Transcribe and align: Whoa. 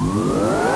Whoa. 0.00 0.67